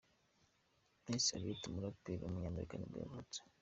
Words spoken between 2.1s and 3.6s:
w’umunyamerika nibwo yavutse.